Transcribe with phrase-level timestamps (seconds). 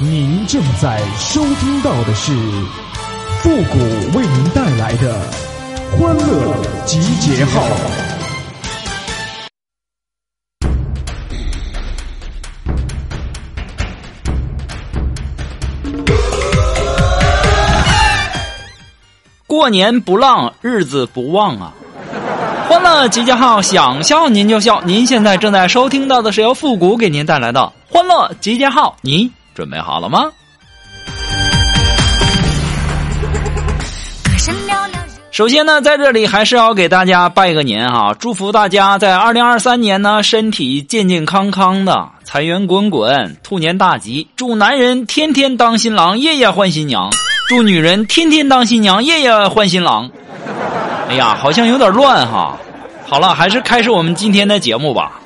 [0.00, 2.32] 您正在收听到的是
[3.42, 3.78] 复古
[4.16, 5.20] 为您带来的
[5.90, 7.60] 欢乐集结号。
[19.48, 21.74] 过年不浪，日子不旺啊！
[22.68, 24.80] 欢乐集结号，想笑您就笑。
[24.82, 29.28] 您现在正在收听到的是由复古给您带来的欢乐集结号，您
[29.58, 30.30] 准备好了吗？
[35.32, 44.28] 首先呢，在这里还是要给大家拜个年哈，祝福大家在二零二三年呢身体健健康康的，财源滚滚，兔年大吉。
[44.36, 47.10] 祝男人天天当新郎，夜夜换新娘；
[47.48, 50.08] 祝女人天天当新娘，夜夜换新郎。
[51.08, 52.56] 哎呀，好像有点乱哈。
[53.08, 55.20] 好了，还是开始我们今天的节目吧。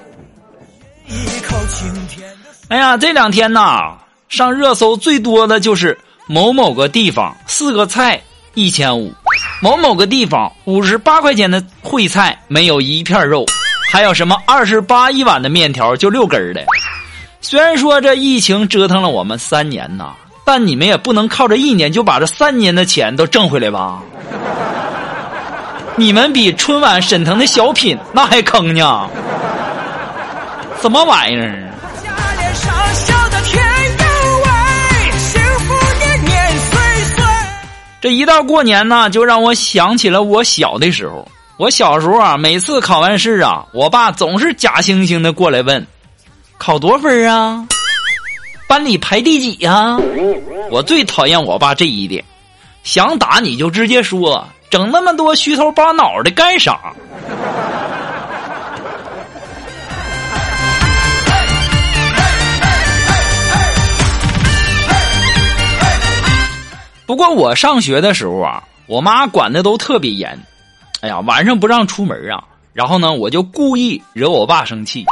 [2.68, 3.98] 哎呀，这两天呐，
[4.32, 5.96] 上热搜最多的就是
[6.26, 8.18] 某某个地方四个菜
[8.54, 9.12] 一千五，
[9.60, 13.44] 某某个地方五十八块钱的烩菜没有一片肉，
[13.92, 16.64] 还有什么二十八一碗的面条就六根的。
[17.42, 20.14] 虽然说这疫情折腾了我们三年呐，
[20.46, 24.00] 但你们也不能靠这一年就把这三年的钱都挣回来吧。
[25.96, 29.06] 你们比春晚沈腾的小品那还坑呢，
[30.80, 31.68] 什么玩意儿？
[38.02, 41.26] 这一到过年呢，就让我想起了我小的时候。
[41.56, 45.86] 我小时候啊，每次考完试啊，我爸总是假惺惺的过来问
[46.58, 47.64] ：“考多分啊？
[48.66, 49.96] 班里排第几呀？”
[50.68, 52.24] 我最讨厌我爸这一点，
[52.82, 54.44] 想打你就直接说。
[54.68, 56.92] 整那么多虚头巴脑的干啥？
[67.12, 70.30] 不过我上学的时候啊，我妈管的都特别严。
[71.02, 72.42] 哎呀，晚上不让出门啊，
[72.72, 75.04] 然后呢，我就故意惹我爸生气，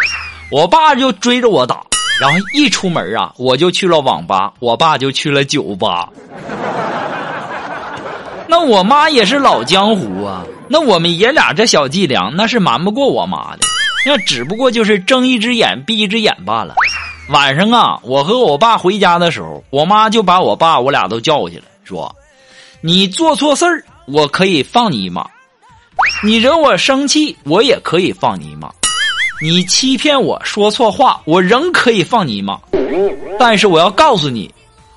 [0.51, 1.83] 我爸就追着我打，
[2.19, 6.09] 然后一出门啊，我就去了网吧，我爸就去了酒吧。
[8.49, 13.67] 那我妈也是老江湖啊，那我们爷俩这小伎俩那是瞒不过我妈的，
[14.07, 16.75] 那只不过就是睁一只眼闭一只眼罢了。
[17.29, 22.15] 晚上啊，我和我爸回家的时候，我妈就把我爸我俩都叫去了，说
[22.81, 25.23] ：“你做错事儿，我可以放你一马；
[26.23, 28.69] 你惹我生气，我也可以放你一马；
[29.43, 32.61] 你欺骗我说错话，我仍可以放你一马。
[33.39, 34.49] 但是我要告诉你，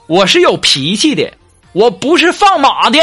[0.06, 1.34] 我是有脾气的，
[1.72, 3.00] 我不是放马的。”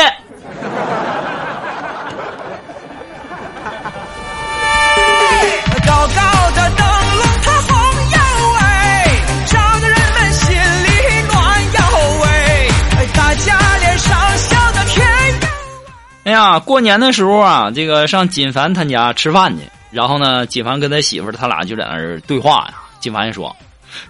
[16.51, 19.63] 啊，过年的时候啊，这个上锦凡他家吃饭去，
[19.93, 22.75] 然后呢，锦凡跟他媳妇他俩就在那儿对话呀。
[22.99, 23.55] 锦凡说：“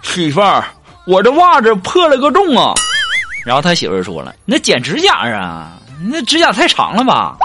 [0.01, 0.65] 媳妇儿，
[1.05, 2.73] 我这袜子破了个洞啊。”
[3.45, 7.37] 然后他媳妇儿说了：“那剪指甲啊。”那指甲太长了吧？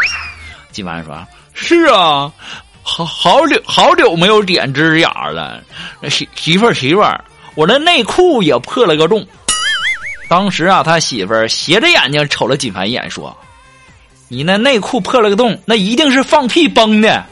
[0.72, 1.14] 金凡说
[1.52, 2.32] ：“是啊，
[2.82, 5.62] 好好久好久没有剪指甲了。
[6.08, 7.22] 媳媳妇儿媳妇儿，
[7.54, 9.26] 我的内裤也破了个洞。”
[10.26, 13.36] 当时啊，他媳妇儿斜着眼睛瞅了金凡一眼，说
[14.28, 17.24] ：“你那内裤破了个洞，那一定是放屁崩的。”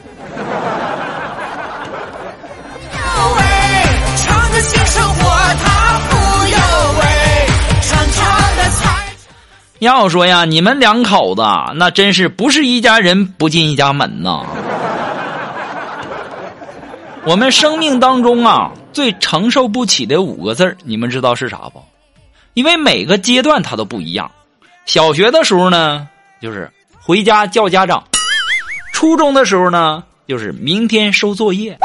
[9.79, 11.43] 要说呀，你们两口子
[11.75, 14.41] 那真是不是一家人不进一家门呐。
[17.23, 21.83] 我们生命当中啊，最承受不起的五个字你们知道是啥不？
[22.53, 24.31] 因为每个阶段它都不一样。
[24.85, 26.07] 小学的时候呢，
[26.41, 26.71] 就是
[27.05, 28.03] 回家叫家长；
[28.91, 31.75] 初中的时候呢，就是明天收作业；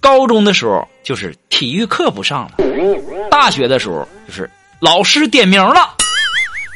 [0.00, 2.52] 高中的时候就是体育课不上了；
[3.28, 5.96] 大学的时候就是老师点名了。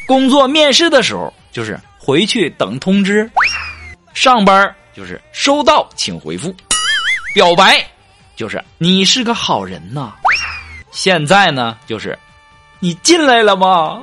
[0.05, 3.31] 工作面试的时候就是回去等通知，
[4.15, 6.53] 上班就是收到请回复，
[7.37, 7.81] 表白
[8.35, 10.13] 就是你是个好人呐，
[10.91, 12.19] 现在呢就是
[12.81, 14.03] 你进来了吗？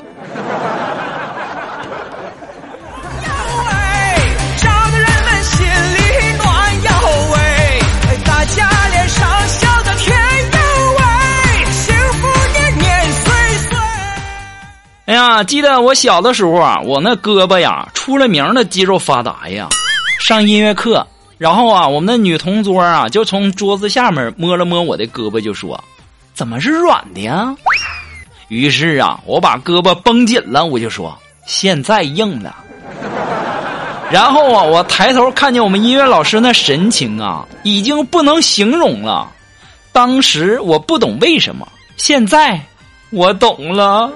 [15.24, 19.70] 呀，记得我小的时候啊，我那胳膊呀出了名的肌肉发达呀。
[20.20, 21.06] 上音乐课，
[21.38, 25.82] 然后啊，我们的女同桌啊就从桌子下面摸了摸我的胳膊，就说
[26.36, 27.56] ：“怎么是软的呀？”
[28.50, 31.18] 于是啊，我把胳膊绷紧了，我就说
[31.48, 32.56] ：“现在硬了。”
[34.12, 39.30] 然后啊，我抬头看见我们音乐老师那神情啊，已经不能形容了。
[39.94, 41.66] 当时我不懂为什么，
[41.98, 42.60] 现在
[43.10, 44.12] 我懂了。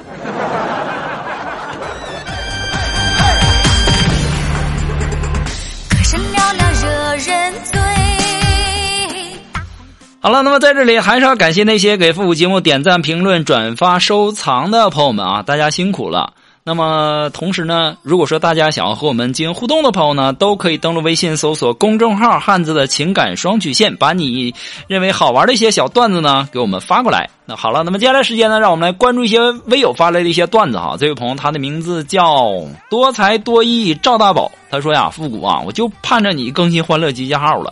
[10.19, 16.33] 好了，那么在这里还是要感谢那些给复古节目点赞、评论、转发、收藏的朋友们啊，大家辛苦了。
[16.67, 24.53] 那么同时呢，如果说大家想要和我们进行互动的朋友呢，都可以登录微信搜索公众号“汉字的情感双曲线”，把你
[24.85, 27.29] 认为好玩的一些小段子呢给我们发过来。
[27.45, 30.97] 那好了，那么接下来时间呢，让我们来关注一些微友发来的一些段子哈。
[30.99, 32.51] 这位朋友他的名字叫
[32.89, 37.71] 多才多艺赵大宝，他说呀：“复古啊，我就盼着你更新《欢乐集结号》了。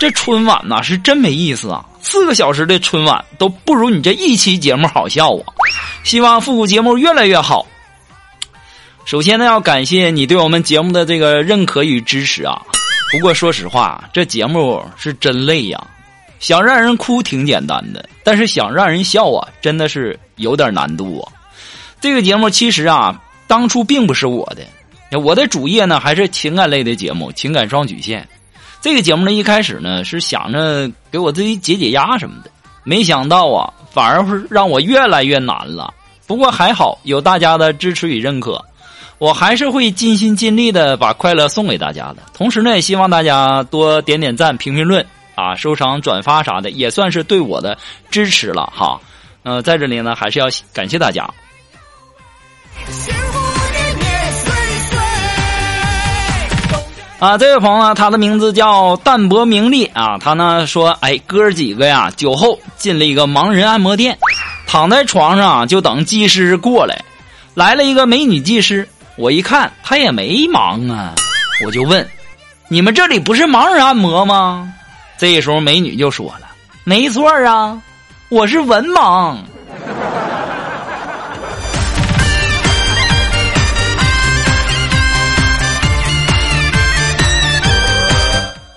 [0.00, 5.44] 这春晚呐是真没意思啊，四个小时的春晚都不如你这一期节目好笑啊。
[6.04, 7.66] 希望复古节目越来越好。”
[9.04, 12.60] 首先呢，要感谢你对我们节目的这个认可与支持啊。
[13.10, 15.84] 不过说实话，这节目是真累呀。
[16.38, 21.32] 想让人哭挺简单的，但是想让人笑啊，真的是有点难度啊。
[22.00, 24.50] 这个节目其实啊，当初并不是我
[25.10, 28.22] 的，我的主业呢还是情感类的节目《情感双曲线》。
[28.80, 32.50] 这个节目呢，一开始呢是想着给我自己解解压什么的，
[32.84, 35.92] 没想到啊，反而是让我越来越难了。
[36.26, 38.64] 不过还好，有大家的支持与认可。
[39.20, 47.76] 我还是会尽心尽力的把快乐送给大家的，同时呢，也希望大家多点点赞、评评论啊、收藏、转发啥的，也算是对我的
[48.10, 48.98] 支持了哈。
[49.42, 51.28] 呃，在这里呢，还是要感谢大家。
[57.18, 64.18] 啊，这位朋友呢，他的名字叫淡泊名利啊，他呢说，哎，哥几个呀，酒后进了一个盲人按摩店，
[64.66, 67.04] 躺在床上啊就等技师过来，
[67.52, 68.88] 来了一个美女技师。
[69.20, 71.14] 我一看他也没忙啊，
[71.66, 72.08] 我就问
[72.68, 74.72] ：“你们这里不是盲人按摩吗？”
[75.18, 76.48] 这时候美女就说了
[76.84, 77.78] ：“没错啊，
[78.30, 79.36] 我是文盲。”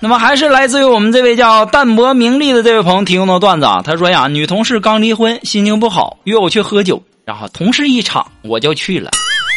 [0.02, 3.82] 那么还是来自于我们这位叫淡泊名利的这位朋友提供的段子啊。
[3.82, 9.10] 他说呀，女同事刚离婚，心情不好，约我去喝酒，然后同事一场，我就去了。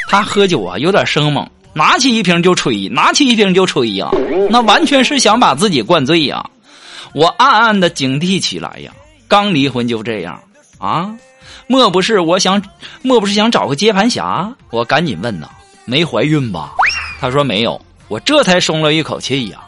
[0.08, 4.08] 他喝酒啊，有点生猛，拿起一瓶就吹，拿起一瓶就吹呀，
[4.48, 6.44] 那完全是想把自己灌醉呀。
[7.12, 8.92] 我暗暗的警惕起来呀，
[9.26, 10.40] 刚离婚就这样
[10.78, 11.14] 啊？
[11.66, 12.62] 莫不是我想，
[13.02, 14.52] 莫不是想找个接盘侠？
[14.70, 15.48] 我赶紧问呐，
[15.84, 16.72] 没怀孕吧？
[17.20, 19.58] 他说没有，我这才松了一口气呀。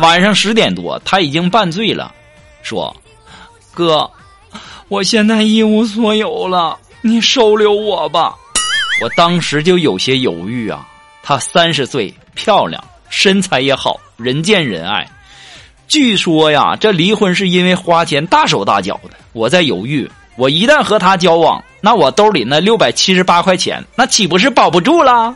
[0.00, 2.12] 晚上十点多，他已经半醉了，
[2.62, 2.94] 说
[3.72, 4.08] ：“哥，
[4.88, 8.36] 我现在一无所有了，你收留我吧。”
[9.00, 10.86] 我当时就有些犹豫啊，
[11.22, 15.06] 她三十岁，漂亮，身材也好，人见人爱。
[15.86, 19.10] 据说呀，这离婚是因为花钱大手大脚的。
[19.32, 25.34] 我在犹豫，我一旦和她交往，那我兜里那六百七十八块钱，那岂不是保不住了？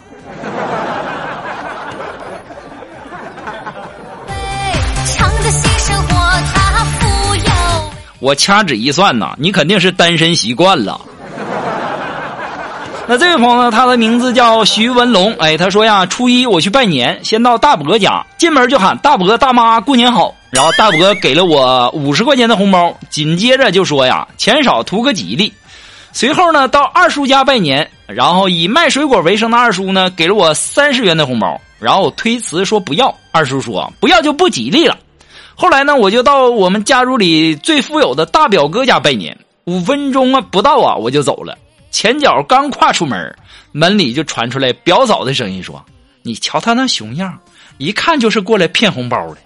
[8.19, 11.00] 我掐指一算呐，你肯定是单身习惯了。
[13.08, 13.70] 那这位朋友呢？
[13.70, 15.35] 他的名字叫徐文龙。
[15.35, 20.35] 哎，他说呀，初一我去拜年，先到大伯家，进门就喊大伯大妈过年好。
[20.50, 25.52] 然后大伯给了我五十块钱的红包，紧接着就说呀，钱少图个吉利。
[26.12, 33.12] 随后呢，到二叔家拜年，然后以卖水果为生的二叔呢，给了我三十元的红包，然后推辞说不要。
[33.32, 34.97] 二叔说不要就不吉利了。
[35.56, 41.59] 后来呢，我就到我们家族里最富有的大表哥家拜年，五分钟啊不到啊，我就走了。
[41.92, 43.37] 前脚刚跨出门，
[43.70, 45.84] 门里就传出来表嫂的声音说
[46.22, 47.38] ：“你瞧他那熊样，
[47.76, 49.37] 一看就是过来骗红包的。”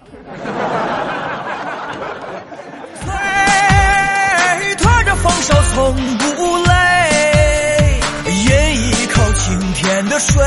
[4.79, 8.45] 拖着丰收从不累，饮
[8.91, 10.41] 一口清甜的水。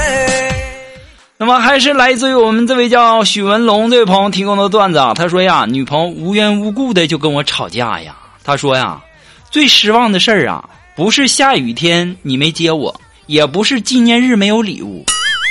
[1.37, 8.17] 那么还是来自于我们这位叫许文龙这位朋友提供的段子啊，他说呀，女朋友无缘无故的就跟我吵架呀。
[8.43, 9.01] 他说呀，
[9.51, 10.69] 最失望的事儿啊。
[11.01, 15.03] 不是下雨天你没接我，也不是纪念日没有礼物，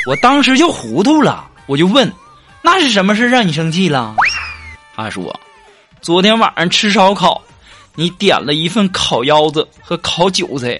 [0.06, 2.14] 我当时就糊涂了，我就问，
[2.62, 4.14] 那是什么事让你生气了？
[4.96, 5.36] 他说，
[6.02, 7.42] 昨天晚上吃烧烤，
[7.96, 10.80] 你点了一份烤腰子和烤韭菜，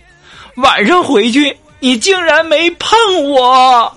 [0.58, 2.92] 晚上回去你竟然没碰
[3.28, 3.92] 我。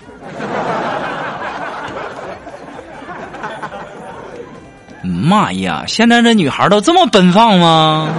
[5.05, 8.09] 妈呀，现在这女孩都这么奔放吗？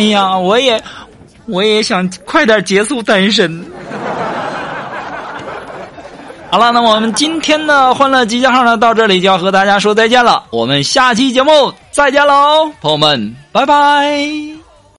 [0.00, 0.82] 哎呀，我也
[1.44, 3.62] 我也想快点结束单身。
[6.50, 10.42] 好了，那我们今天的欢乐集结号呢，到这里就要和大家说再见了。
[10.48, 14.59] 我们下期节目再见喽，朋友们，拜拜。